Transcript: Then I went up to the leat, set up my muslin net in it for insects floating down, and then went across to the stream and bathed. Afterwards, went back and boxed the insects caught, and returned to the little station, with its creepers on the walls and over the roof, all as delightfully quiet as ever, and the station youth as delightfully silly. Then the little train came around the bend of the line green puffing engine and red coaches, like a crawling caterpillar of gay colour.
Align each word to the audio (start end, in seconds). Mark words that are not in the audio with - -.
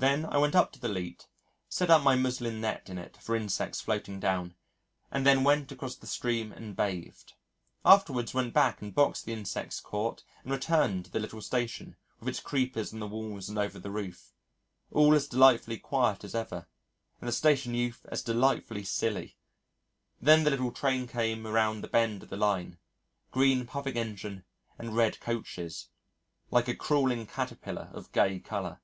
Then 0.00 0.24
I 0.24 0.38
went 0.38 0.54
up 0.54 0.72
to 0.72 0.80
the 0.80 0.88
leat, 0.88 1.26
set 1.68 1.90
up 1.90 2.02
my 2.02 2.16
muslin 2.16 2.58
net 2.62 2.88
in 2.88 2.96
it 2.96 3.18
for 3.18 3.36
insects 3.36 3.82
floating 3.82 4.18
down, 4.18 4.54
and 5.10 5.26
then 5.26 5.44
went 5.44 5.70
across 5.70 5.94
to 5.96 6.00
the 6.00 6.06
stream 6.06 6.52
and 6.52 6.74
bathed. 6.74 7.34
Afterwards, 7.84 8.32
went 8.32 8.54
back 8.54 8.80
and 8.80 8.94
boxed 8.94 9.26
the 9.26 9.34
insects 9.34 9.78
caught, 9.78 10.24
and 10.42 10.52
returned 10.52 11.04
to 11.04 11.10
the 11.10 11.20
little 11.20 11.42
station, 11.42 11.96
with 12.18 12.30
its 12.30 12.40
creepers 12.40 12.94
on 12.94 13.00
the 13.00 13.06
walls 13.06 13.50
and 13.50 13.58
over 13.58 13.78
the 13.78 13.90
roof, 13.90 14.32
all 14.90 15.12
as 15.12 15.28
delightfully 15.28 15.76
quiet 15.76 16.24
as 16.24 16.34
ever, 16.34 16.66
and 17.20 17.28
the 17.28 17.30
station 17.30 17.74
youth 17.74 18.06
as 18.08 18.22
delightfully 18.22 18.84
silly. 18.84 19.36
Then 20.18 20.44
the 20.44 20.50
little 20.50 20.72
train 20.72 21.08
came 21.08 21.46
around 21.46 21.82
the 21.84 21.88
bend 21.88 22.22
of 22.22 22.30
the 22.30 22.38
line 22.38 22.78
green 23.32 23.66
puffing 23.66 23.98
engine 23.98 24.44
and 24.78 24.96
red 24.96 25.20
coaches, 25.20 25.90
like 26.50 26.68
a 26.68 26.74
crawling 26.74 27.26
caterpillar 27.26 27.90
of 27.92 28.12
gay 28.12 28.38
colour. 28.40 28.80